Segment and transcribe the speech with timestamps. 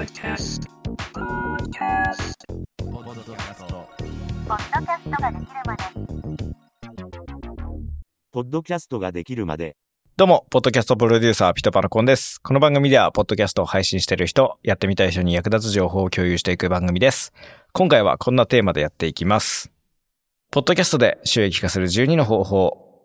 [0.00, 0.62] Podcast.
[1.12, 2.32] Podcast.
[2.78, 3.90] ポッドキャスト
[4.48, 5.84] ポッドキャストができるまで
[8.32, 9.76] ポッドキャストができるまで、
[10.16, 12.40] どうも、ポッドキャストプロデューサー、ピトパナコンです。
[12.40, 17.34] この番組では、ポッドキャストを配信している人、やってみたい人に役立つ情報を共有していく番組です。
[17.74, 19.70] 今回はこんなテーマでやっていきます。
[20.50, 23.02] ポッドキャストで収益化する12の方法。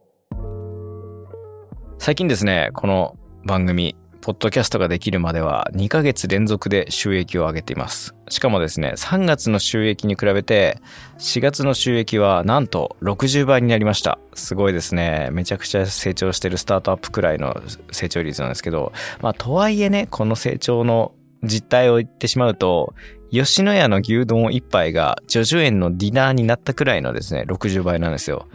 [2.00, 8.16] 最近ですね、この番組、ポッドキャストができるまでは2ヶ月連続で収益を上げています。
[8.30, 10.80] しかもですね、3月の収益に比べて、
[11.20, 14.18] 4月の収益はなんと60倍になりました。
[14.34, 15.30] すごいですね。
[15.32, 22.96] めちゃくちゃ成長してるスタートアップくらいの成長率なんですけど、まあとはいえね、この成長の実態を言ってしまうと、
[23.30, 28.48] 吉野家の牛丼一杯がジョジョ園のディナーになったくらいのですね、60倍なんですよ。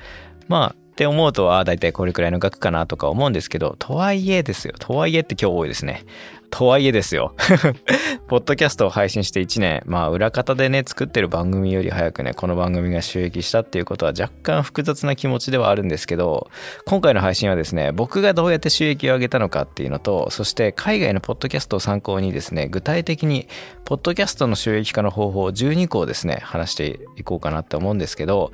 [0.49, 4.75] まあ、って思うと、ああ、だいたいこれくらいの額かなとか思うんですけど、とはいえですよ。
[4.79, 6.05] とはいえって今日多いですね。
[6.51, 7.35] とはいえですよ。
[8.29, 16.51] ポッドキャストを配信して1年、まあ裏方でね、作ってる番組より早くね、この番組が収益したっていうことは若干複雑な気持ちではあるんですけど、
[16.85, 23.49] 今回の配信はですね、僕がどうやって収益を上げたのかっていうのと、そして海外のポッドキャストを参考にですね、具体的に、
[23.87, 28.53] ポッドキャストの収益化の方法を12個をですね、話していこうかなって思うんですけど、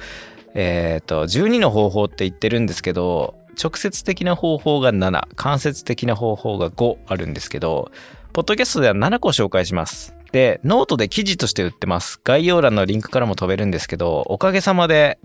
[0.58, 7.90] えっ、と、12の方法って言ってるんですけど、直接的な方法が7、間接的な方法が5あるんですけど、
[8.32, 10.14] ポッドキャストでは7個紹介します。
[10.32, 12.20] で、ノートで記事として売ってます。
[12.24, 15.18] 概要欄のリンクからも飛べるんですけど、おかげさまで、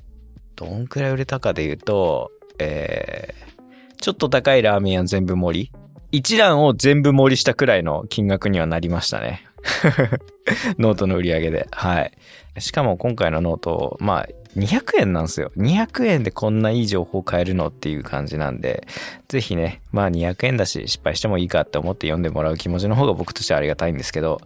[0.56, 5.72] どんくらい売れたかで言うと、えー、ちょっと高いラーメン屋全部盛り
[6.12, 9.46] 一覧を全部盛りしたくらいの金額にはなりましたね。
[10.78, 11.68] ノートの売り上げで。
[11.72, 12.12] はい。
[12.60, 15.52] しかも今回のノート、まあ、200円なんですよ。
[15.58, 18.88] 200円でこんないい情報買えるのっていう感じなんで、
[19.28, 24.42] ぜひね、まあ200円だし失敗してもいいかって思って読んでもらう気持ちの方が僕としてはありがたいんですけど、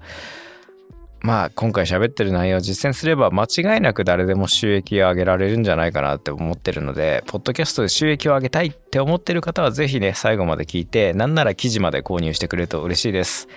[1.21, 13.47] まあ今回喋ってる内容を実践すれば間違いなく誰でも収益を上げられるんじゃないかなって思ってるので、ポッドキャストで収益を上げたいって思ってる方はぜひね、最後まで聞いて、なんなら記事まで購入してくれると嬉しいです。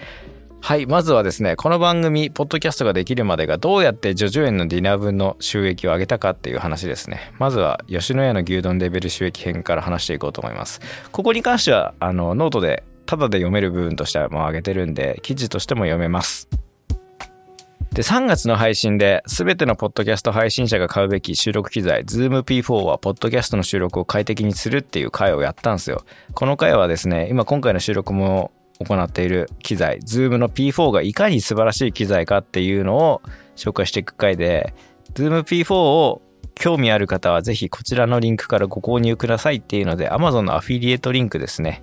[0.60, 0.86] はい。
[0.86, 7.32] まずはですね、この番組、ポッドキャストができるまでがどうやってジョジョ園のディナー分の収益を上げたかっていう話ですね。
[7.38, 10.80] まずは、吉野家の牛丼レベル収益編から話していこうと思います。
[11.10, 16.50] ここに関しては、あの、ノートで、ただで読める部分としてはもう上げてるんで、記事としても読めます。
[17.92, 26.04] で、3月の配信で、すべてのポッドキャスト配信者が買うべき収録機材、Zoom P4 は、ポッドキャストの収録を快適にするっていう回をやったんですよ。
[26.34, 28.50] この回はですね、今今回の収録も
[28.84, 33.22] 行っている機材、Zoom の P4 がいかに素晴らしい機材かっていうのを
[33.56, 34.74] 紹介していく回で、
[35.14, 36.22] Zoom P4 を
[36.54, 41.82] 興味ある方はぜひこちらのリンクからご購入くださいっていうので、Amazon のアフィリエイトリンクですね。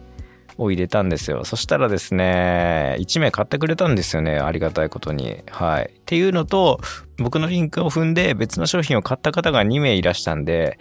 [0.58, 1.44] を入れたんですよ。
[1.44, 4.38] そしたらですね、1名買ってくれたんですよね。
[4.38, 5.44] ありがたいことに。
[5.52, 5.92] はい。
[5.94, 6.80] っていうのと、
[7.18, 10.78] 僕のリンクを踏んで別の商品を買った方が2名いらしたんで、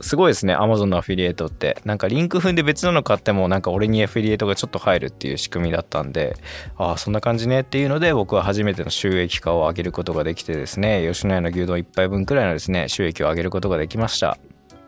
[0.00, 1.78] すごいですね、Amazon のアフィリエイトって。
[1.84, 6.36] なんかリンク踏んで別なの買っても、なんか俺にアフィリエイトがちょっと入るっていう仕組みだったんで、
[6.76, 14.38] ああ、そんな感じねっていうので、僕は初めての収益化を上げることができてですね、吉野家の牛丼1杯分くらいのですね、収益を上げることができました。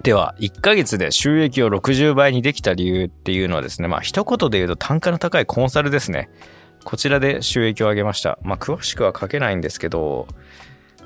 [0.02, 6.30] では、1ヶ月で収益を60倍にできた理由っていうのはですね、まあ一言で言うと単価の高いコンサルですね。
[6.84, 8.38] こちらで収益を上げました。
[8.42, 10.28] まあ詳しくは書けないんですけど、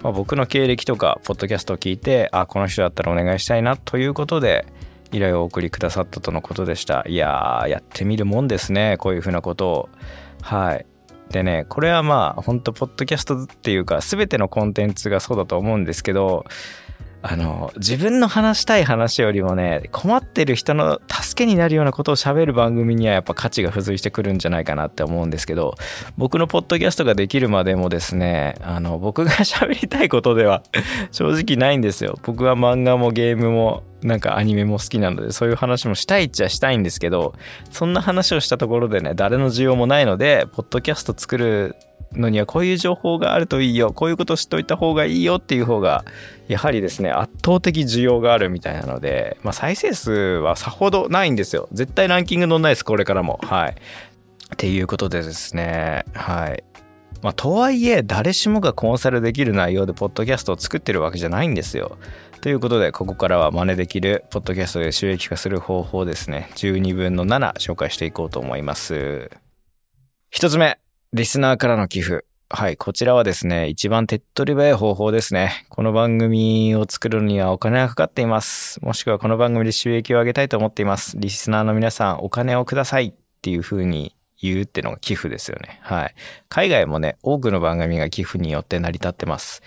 [0.03, 4.67] まあ、僕の経歴とか、ポッドキャストを聞いて、あ、この人だったらお願いしたいなということで、
[5.13, 7.05] 依頼をお送りくださったとのことでした。
[7.07, 8.97] いやー、やってみるもんですね。
[8.99, 9.89] こういうふうなことを。
[10.41, 10.87] はい。
[11.31, 16.47] でね、これはまあ、本当ポッドキャストっていうか、全てのコンテンツがそうだと思うんですけど、
[17.22, 25.77] あの、自分の話したい話よりもね、困ってる人の助けになるようなことを喋る番組にはやっぱ価値が付随してくるんじゃないかなって思うんですけど、
[26.19, 30.65] 僕のポッドキャストができるまでもですね、あの、僕が喋りたいことでは
[31.12, 32.19] 正直ないんですよ。
[32.25, 37.34] 僕は漫画もゲームもなんかアニメも好きなので、そういう話もしたいっちゃしたいんですけど、
[37.71, 41.77] そんな話をしたところでね、誰の需要もないので、ポッドキャスト作る
[42.15, 46.05] のにはこういう情報があるといいよ、こういうこと知っといた方がいいよっていう方が、
[46.49, 51.69] やはりですね、圧倒的需要があるみたいなので、まあ再生数はさほどないんですよ。
[51.73, 53.41] 絶対ランキング乗んないです、これからも。
[53.43, 53.70] はい。
[53.70, 56.64] っていうことでですね、はい。
[57.23, 61.97] まあ、とはいえ、誰しもがコンサルできる内容でポッドキャストを作ってるわけじゃないんですよ。
[62.41, 66.50] ということで、ここからは真似できる、ポッドキャストで収益化する方法ですね。
[66.56, 69.31] 12分の7紹介していこうと思います。
[70.31, 70.81] 一つ目、
[71.14, 72.25] リスナーからの寄付。
[72.49, 75.67] はい、こちらはですね、一番手っ取り早い方法ですね。
[75.69, 78.82] この番組を作るにはお金がかかっています。
[78.82, 81.19] もしくはこの番組で収益を上げたいと思っています。
[81.19, 85.81] リスナーの皆さん、お金をくださいっていう風に言うってのが寄付ですよね。
[85.82, 86.14] はい。
[86.49, 89.61] 海外もね、多くの番組が寄付によって成り立ってます。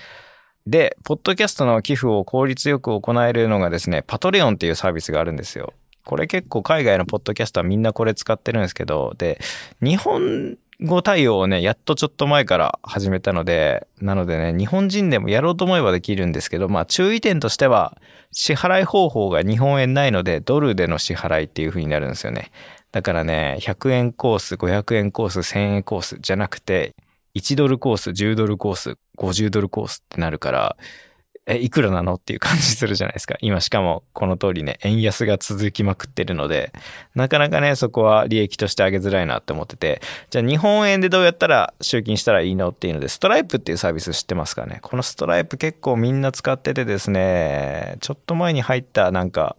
[0.65, 5.73] で、ポッドキャストの寄付を効率よく行えるのがですね、パトレオンっていうサービスがあるんですよ。
[6.05, 9.39] これ結構海外のポッドキャストはみんなこれ使ってるんですけど、で、
[9.81, 17.97] 日本語対応をね、やっとちょっと前から始めたので、なのでね、日本人でもやろうと思えばできるんですけど、まあ注意点としては、
[18.31, 22.51] 支払い方法が日本円ないので、ドルでの支払いっていう風になるんですよね。
[22.91, 26.95] だからね、100円コース、500円コース、1000円コースじゃなくて、
[27.35, 30.77] 1ドルコース、10ドルコース、50ドルコースってなるから、
[31.47, 33.35] え、いくらなのっていう感じするじゃないですか。
[33.41, 36.73] 今しかもこの通りね、円安が続きまくってるので、
[37.13, 40.01] なかなかね、そこは利益として上げづらいなって思ってて、
[40.31, 49.55] じゃあ日本円でどうやったら集金したらいいのっていうので、ストライプっていうサービス知ってますかねこのストライプ結構みんな使っててですね、ちょっと前に入ったなんか、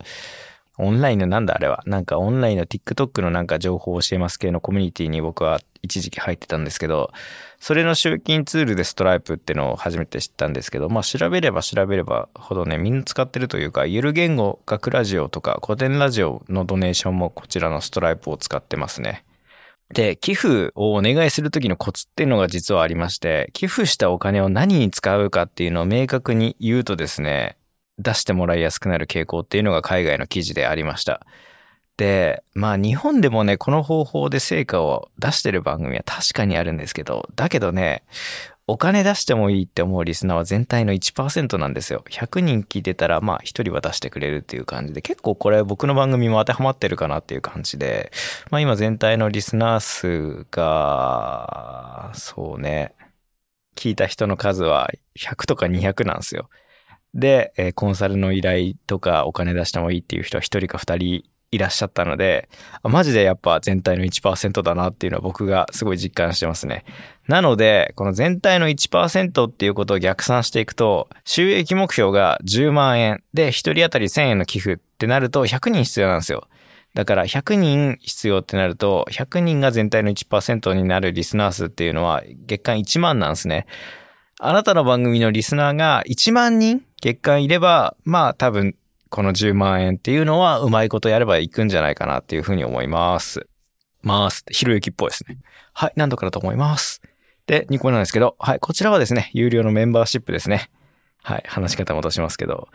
[0.79, 1.83] オンラインのなんだあれは。
[1.87, 7.13] なんかオンラインの TikTok のなんか情報を教えます系のコミュニティに僕は一時期入ってたんですけど、
[7.59, 19.25] それの集金ツールでストライプってのを初めて知ったんですけど、まあ調べれば調べればほどね、みんな使ってるというか、ゆる言語学ラジオとか古典ラジオのドネーションもこちらのストライプを使ってますね。
[19.93, 27.57] で、寄付をお願いするときのコツっていうのが実はありまして、寄付したお金を何に使うかっていうのを明確に言うとですね、
[27.99, 31.27] 出してもらいやすくなる傾向っていうのが海外の記事でありました。
[31.97, 38.05] で、まあ日本でもね、この方法で成果を出してる番組は確かにあるんですけど、だけどね、
[38.69, 42.05] お金出してもいいって思うリスナーは全体の1%なんですよ。
[42.11, 48.11] 100人聞いてたら、まあ1人は出してくれるっていう感じで、結構これ僕の番組も当てはまってるかなっていう感じで、
[48.51, 52.93] まあ今全体のリスナー数が、そうね、
[53.77, 56.51] 聞いた人の数は100とか200なんですよ。
[57.17, 62.49] で、えーコンサルの依頼とかお金出してもいいっていう人は1人か2人いらっしゃったので、
[62.83, 66.85] マジでやっぱ全体の1%だなっていうのは僕がすごい実感してますね。
[67.29, 76.49] なので、この全体の1%っていうことを逆算していくと、収益目標が10万円で1人当たり1000円の寄付ってなると100人必要なんですよ。
[76.95, 83.67] だから100人必要ってなると、100人が全体の1%になるリスナー数っていうのは月間1万なんですね。
[84.39, 88.75] あなたの番組のリスナーが1万人月間いれば、まあ多分
[89.09, 93.47] この10万円っていうのはうまいことやればいくんじゃないかなっていうふうに思います。
[94.03, 94.45] ます。
[94.51, 95.39] ひろゆきっぽいですね。
[95.73, 97.03] はい、何度かだと思います？
[97.47, 100.71] で、2個目なんですけど、はい、こちらはですね、有料のメンバーシップですね。
[101.23, 102.69] はい、話し方戻しますけど。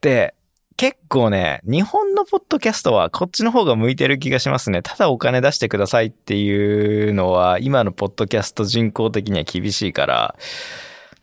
[0.00, 0.34] で、
[0.76, 4.80] 結構ね、日本のポッドキャストはこっちの方が向いてる気がしますね。
[4.82, 10.34] ただお金出してくださいっていうのは、今のポッドキャスト人口的には厳しいから、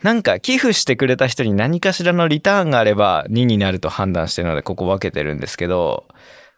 [0.04, 6.06] なんか寄付してくれた人に何かしらのリターンがあれば2になると判断してるのでここ分けてるんですけど、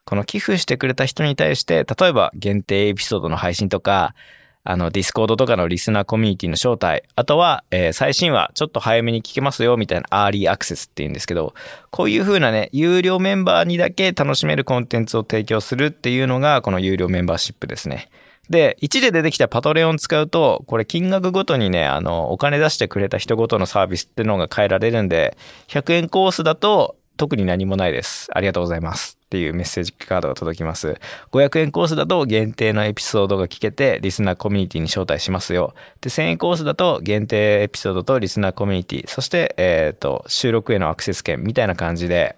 [0.06, 4.16] この寄付してくれた人に対して、例えば限定エピソードの配信とか、
[4.64, 11.54] あの、 Discord とかのリスナーコミュニティの招待、あとは、えー最新話ちょっと早めに聞けますよ、みたいなアーリーアクセスっていうんですけど、
[11.92, 18.10] こういう風なね、有料メンバーにだけ楽しめるコンテンツを提供するっていうのが、この有料メンバーシップですね。
[18.50, 25.38] で、1で出てきたパトレオン使うと、これ金額ごとにね、あの、お金出してくれた人ごとのサービスってのが変えられるんで、
[25.68, 28.30] 100円コースだと特に何もないです。
[28.34, 29.20] ありがとうございます。
[29.26, 31.00] っていうメッセージカードが届きます。
[31.32, 35.76] 500円コースだと限定のエピソードが聞けて、リスナーコミュニティに招待しますよ。
[36.02, 42.38] で、1000円コースだと限定エピソードとリスナーコミュニティ、そして、えっ、と、収録へのアクセス権みたいな感じで、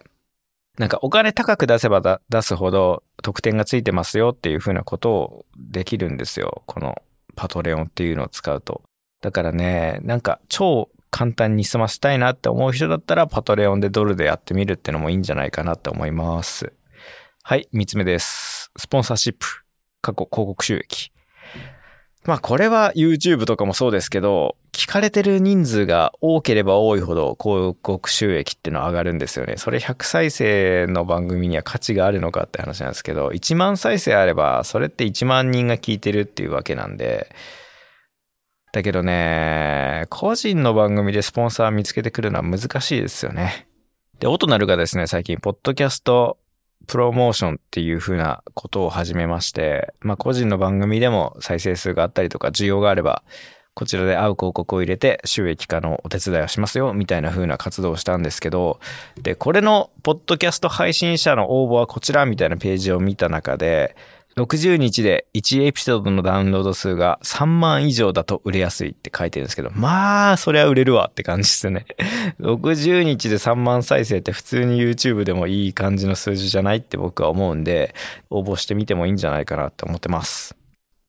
[0.77, 6.63] なんかお金高く出せば出すほど特典がついてますよっていうふうなことをできるんですよ。
[6.65, 6.95] この
[7.35, 8.81] パトレオンっていうのを使うと。
[9.21, 16.73] だからね、なんか超簡単に済ませたいなって思う人だったらパトレオンでドルでやってみるってのもいいんじゃないかなって思います。
[17.43, 18.71] はい、三つ目です。
[18.77, 19.45] スポンサーシップ。
[20.01, 21.10] 過去広告収益。
[22.25, 29.57] まあこれは YouTube とかもそうですけど、聞かれてる人数が多ければ多いほど広告収益っていうのは上がるんですよね。
[29.57, 37.33] それ100再生の番組には価値があるのかって話なんですけど、1万再生あれば、それって1万人が聞いてるっていうわけなんで、
[38.71, 43.67] だけどね、個人の番組でスポンサー見つけてくるのは難しいですよね。
[44.19, 46.37] で、オトナルがですね、最近、ポッドキャスト
[46.87, 53.23] プロモーションっていう風なことを始めまして、まあ個人の番組でも再生数があったりとか需要があれば、
[53.73, 58.79] こちらで合う広告を入れて収益化のお手伝いをしますよ、みたいな風な活動をしたんですけど、
[59.21, 63.95] で、これのポッドキャスト配信者の応募はこちらみたいなページを見た中で、
[64.41, 71.85] 60日で1エピソードのダウンロード数が3万以上だと売れやすいって書いてるんですけど、まあ、それは売れるわって感じですね。
[72.41, 77.93] 60日で3万再生って普通に YouTube でもいい感じの数字じゃないって僕は思うんで、
[78.29, 80.55] 応募してみてもいいんじゃないかなって思ってます。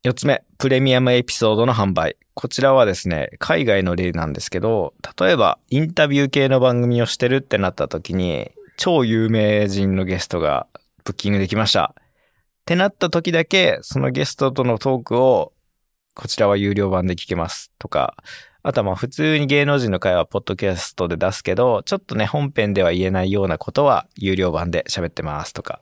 [0.05, 2.17] 4つ目、プレミアムエピソードの販売。
[2.35, 10.67] こちらはですね、海外の例なんですけど、例えばインタビュー系の番組をしてるってなった時に、超有名人のゲストが
[11.05, 11.95] ブッキングできました。
[12.62, 15.52] ってなった時だけ、そのゲストとのトークを、
[16.14, 18.14] こちらは有料版で聞けますとか、
[18.62, 25.81] あとはまあ普通に芸能人の会はポッドキャストで出すけど、ちょっとね、本編では言えないようなことは有料版で喋ってますとか、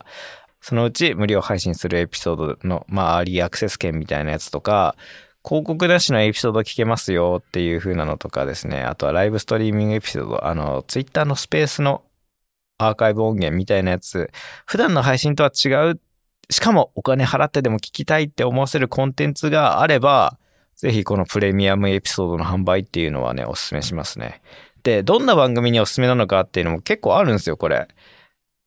[0.62, 4.96] そのうち無料配信するエピソードの、まあ、アーリーアクセス券みたいなやつとか、
[5.44, 8.82] 広告なしのエピソード聞けますよっていう風なのとかですね。
[8.82, 12.02] あとはライブストリーミングエピソード、あの、ツイッターのスペースの
[12.78, 14.30] アーカイブ音源みたいなやつ、
[14.66, 16.00] 普段の配信とは違う、
[16.50, 20.36] しかもお金払ってでも聞きたいって思わせるコンテンツがあれば、
[20.76, 24.42] ぜひこのプレミアムエピソードの販売っていうのはね、お勧めしますね。
[24.82, 27.86] で、どんな番組におすすめなのかっていうのも結構あるんですよ、これ。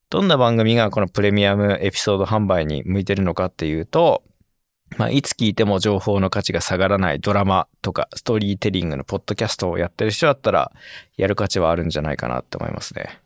[0.09, 4.23] どんな番組がこのプレミアムエピソード販売に向いてるのかっていうと、
[4.97, 10.71] まあ、いつ聞いても情報の価値が下がらないドラマとかストーリーテリングのポッドキャストをやってる人だったら、
[11.17, 13.19] やる価値はあるんじゃないかなって思いますね。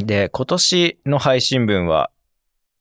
[0.00, 2.10] で、今年の配信分は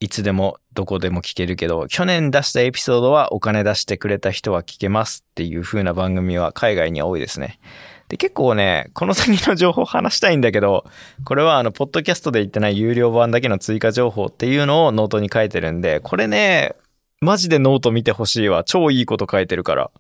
[0.02, 7.60] いつでもどこでも聞けるけど、去年出したエピソードはお金出してくれた人は聞けますっていう風な番組は海外に多いですね。
[8.08, 10.86] で、結構ね、この先の情報話したいんだけど、
[11.26, 16.76] これはあの、ポッドキャストで言ってない有料版だけの追加情報っていうのをノートに書いてるんで、これね、
[17.20, 18.64] マジでノート見てほしいわ。
[18.64, 19.92] 超いいこと書いてるから。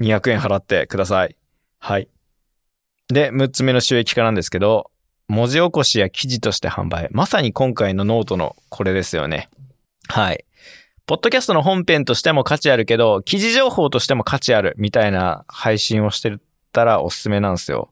[0.00, 1.36] 200円払ってください。
[1.78, 2.08] はい。
[3.08, 4.90] で、6つ目の収益化なんですけど、
[5.28, 7.08] 文字起こしや記事として販売。
[7.10, 9.48] まさに今回のノートのこれですよね。
[10.08, 10.44] はい。
[11.06, 16.36] ポッドキャストの本編としても価値あるけど、記事情報としても価値あるみたいな配信をして
[16.72, 17.90] たらおすすめなんですよ。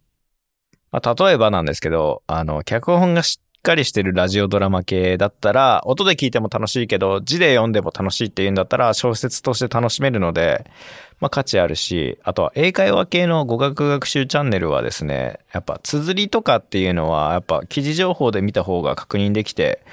[0.93, 10.65] まあ、例えばなんですけど、あの、脚本がしっかりしてるラジオドラマ系だったら、音で聞いても楽しいけど、字で読んでも楽しいっていうんだったら、小説として楽しめるので、
[11.21, 19.85] まあ価値あるし、あとは英会話系の語学学習チャンネルはですね、やっぱ綴りとかっていうのは、やっぱ記事情報で見た方が確認できて、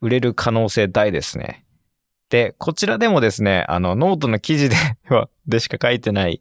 [0.00, 1.64] 売れる可能性大ですね。
[2.28, 4.76] で、こちらでもですね、あの、ノートの記事で、
[5.46, 6.40] でしか書いてない、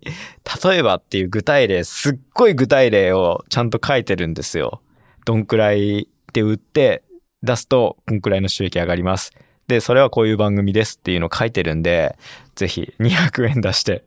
[0.63, 4.81] 例えばっていう具体例、すっごい具体例をちゃんと書いてるんですよ。
[5.25, 7.03] どんくらいで売って
[7.43, 9.33] 出すと、こんくらいの収益上がります。
[9.71, 12.17] で、それはこういう番組ですっていうのを書いてるんで、
[12.55, 14.03] ぜひ200円出して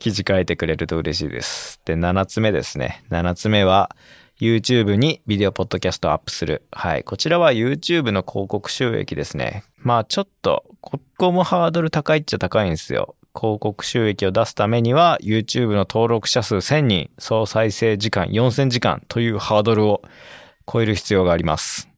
[0.00, 1.80] 記事書いてくれると嬉しいです。
[1.84, 3.04] で、7つ目ですね。
[3.10, 3.94] 7つ目は、
[4.40, 6.66] YouTube にビデオポッドキャストをアップする。
[6.72, 7.04] はい。
[7.04, 9.62] こちらは YouTube の広告収益ですね。
[9.78, 13.14] まあちょっと、ここもハードル高いっちゃ高いんですよ。
[13.38, 20.02] 広告収益を出すためには YouTube の登録者数1000人、総再生時間4000時間というハードルを
[20.70, 21.93] 超える必要があります。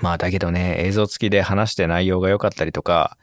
[0.00, 3.16] まあだけどね、映像付きで話して内容が良かったりとか、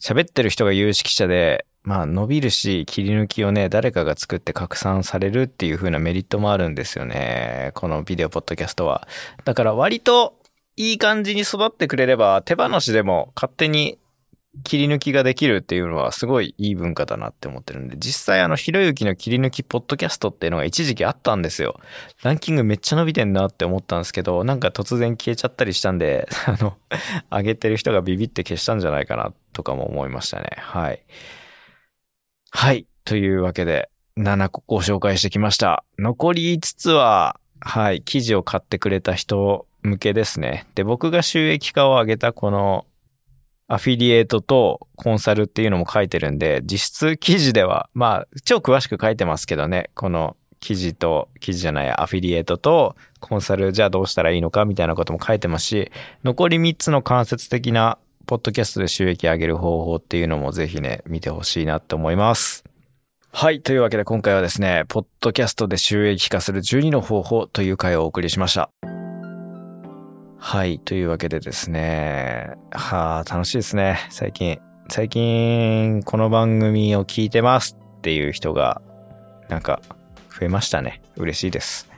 [0.00, 7.70] 喋ってる人が有識者でまあ伸びるし、切り抜きをね、誰かが作って拡散されるっていう風なメリットもあるんですよね。
[7.74, 9.06] このビデオポッドキャストは。
[9.44, 10.34] だから割と
[10.76, 13.98] いい感じに育ってくれれば、手放しでも勝手に
[14.64, 21.80] 切り抜きができるっていうのはすごいいい文化だなって思ってるんで、実際あの、ひろゆきの切り抜きポッドキャストっていうのが一時期あったんですよ。
[22.22, 26.76] ランキングめっちゃ伸びてんなって思ったんですけど、なんか突然消えちゃったりしたんで、 あの、
[27.30, 30.50] 上げてる人がビビって消したんじゃないかなとかも思いましたね。
[30.56, 31.02] はい。
[32.50, 32.86] はい。
[33.04, 35.84] というわけで、7個ご紹介してきました。
[35.98, 40.66] 残り5つは、はい、記事を買ってくれた人向けですね。
[40.74, 42.86] で、僕が収益化を上げたこの
[43.68, 55.90] アフィリエイトとコンサルっていうのも書いてるんで、実質記事では、まあ、超詳しく書いてますけどね、この記事と、記事じゃない、アフィリエイトとコンサルじゃあどうしたらいいのかみたいなことも書いてますし、
[56.22, 62.64] 残り3つの間接的なポッドキャストで収益上げる方法っていうのもぜひね、見てほしいなって思います。
[63.32, 63.60] はい。
[63.60, 68.70] というわけで今回はですね、ポッドキャストで収益化する12の方法という回をお送りしました。
[70.38, 70.78] はい。
[70.78, 73.98] というわけでですね、はあ、楽しいですね。
[74.10, 78.80] 最近、最近、この番組を聞いてますっていう人が、
[79.48, 79.80] なんか、
[80.38, 81.00] 増えましたね。
[81.16, 81.88] 嬉しいです。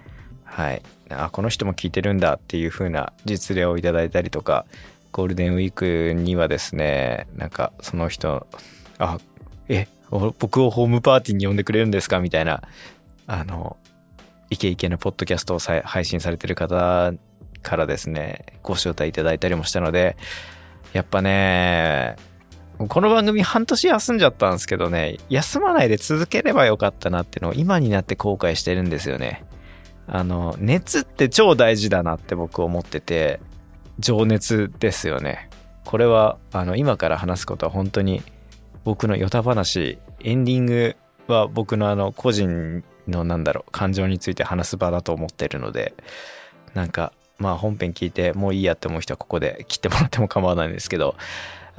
[0.44, 0.82] はい。
[1.10, 4.64] あ、この人も聞いてるんだっていう風な実例をいただいたりとか、
[5.12, 8.46] ゴールデンウィークにはですね、なんかその人、
[8.98, 9.18] あ、
[9.68, 12.20] え、僕をホームパーティーに呼んでくれるんですか？
[12.20, 12.62] みたいな、
[13.26, 13.76] あの、
[14.48, 17.12] イケイケのポッドキャストを配信されてる方
[17.68, 20.16] からですね、ご招待いただいたりもしたので、
[20.94, 22.16] やっぱね、
[22.78, 29.44] この番組半年休んじゃったんですけどね、休まないで続ければよかったなっていうのを今になって後悔してるんですよね。
[30.06, 33.40] あの、熱って超大事だなって僕思ってて、
[33.98, 35.50] 情熱ですよね。
[35.84, 38.22] これは、あの、今から話すことは本当に
[38.84, 40.96] 僕のヨタ話、エンディング
[41.26, 45.94] は僕のあの個人のなんだろう、感情について話す場だと思ってるので、
[46.74, 51.16] なんか、まあ本編聞いてもういいやって思う人はここで切ってもらっても構わないんですけど、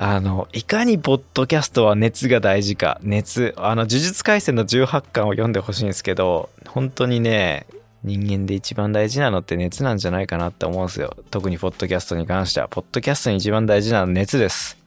[0.01, 7.65] あの、いかにポッドキャストは熱が大事か、熱、あの、呪術廻戦の18巻を読んでほしいんですけど、本当にね、
[8.03, 11.17] 人間で一番大事なのって熱なんじゃないかなって思うんですよ。
[11.31, 12.69] 特にポッドキャストに関しては。
[12.69, 14.77] ポッドキャストに一番大事なのは熱です。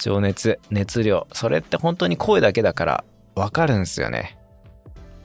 [0.00, 1.26] 情熱、熱量。
[1.34, 3.04] それって本当に声だけだから
[3.34, 4.35] わかるんですよね。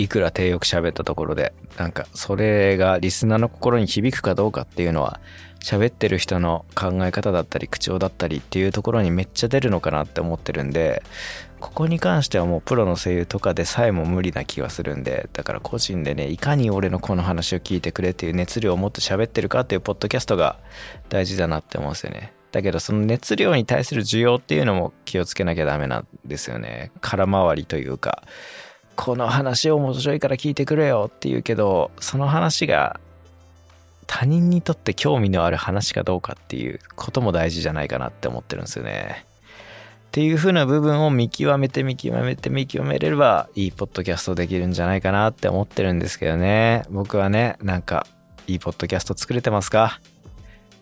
[0.01, 5.19] いくら低よく喋ったところで、なんかそれがリスナーの心に響くかどうかっていうのは、
[5.59, 11.03] 喋ってる人の考え方だったり口調だったりっていうところにめっちゃ出るのかなって思ってるんで、
[11.59, 20.57] ここに関してはもうプロの声優とかでさえも無理な気がするんで、だから個人でね、いかに俺のこの話を聞いてくれっていう熱量を持って喋ってるかっていうポッドキャストが
[21.09, 22.33] 大事だなって思うんですよね。
[22.51, 26.91] だけどその熱量に対する需要っていうのも気をつけなきゃダメなんですよね。
[26.99, 28.23] 空回りというか、
[29.03, 32.99] この話面白いから聞いてくれよって言うけど、その話が
[34.05, 39.25] 他人にとって興味のある話かどうかっていうことも大事じゃないかなって思ってるんですよね。
[40.09, 46.83] っていう風な部分を見極めて見極めて見極めれればいいポッドキャストできるんじゃないかなって思ってるんですけどね。
[46.91, 48.05] 僕はね、なんか
[48.45, 49.99] いいポッドキャスト作れてますか？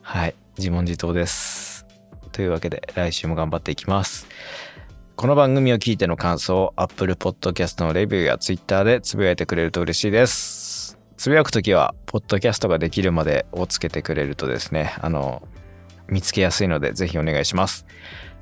[0.01, 0.35] はい。
[0.57, 1.85] 自問自答です。
[2.33, 4.27] というわけで来週も頑張っていきます。
[5.19, 10.97] この番組を聞いての感想を Apple Podcast のレビューや Twitter でつぶやいてくれると嬉しいです。
[11.17, 15.45] つぶやくときは、ポッドキャストができるまでをつけてくれるとですね、あの、
[16.07, 17.85] 見つけやすいのでぜひお願いします。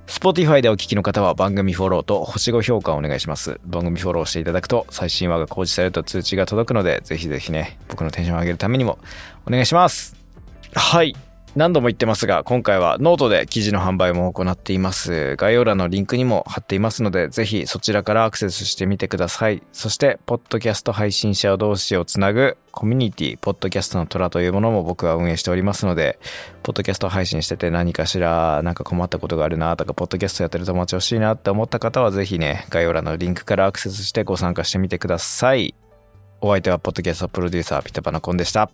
[0.05, 3.59] Spotify でお聞きの方は番組フォローと星5評価をお願いします。
[3.65, 8.99] 番組フォローしていただくと最新話が公示されると通知が届くので、ぜひぜひね、僕のテンションを上げるためにも
[9.47, 10.15] お願いします。
[10.75, 11.15] はい。
[11.57, 15.35] 何度も言ってますが、今回はノートで記事の販売も行っています。
[15.37, 19.63] 概要欄のリンクにも貼っていますので、ぜひそちらからアクセスしてみてください。
[19.73, 26.19] そして、ポッドキャスト配信者同士をつなぐコミュニティ、ポッドキャストの虎というものも僕は運営しておりますので、
[26.61, 35.73] ポッドキャスト配信してて何かしらなんか困ったことがあるなとか、ポッドキャストやってる友達欲しいなって思った方は、ぜひね、概要欄のリンクからアクセスしてご参加してみてください。
[36.39, 38.69] お相手はポッドキャストプロデューサーピタパナコンでした。